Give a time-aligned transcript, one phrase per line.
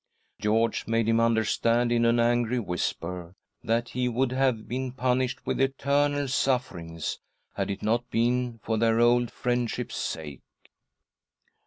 [0.39, 5.45] George made him under stand, in an angry whisper, that he would have been punished
[5.45, 7.19] with eternal sufferings
[7.53, 10.41] had it not been for their old friendship's sake.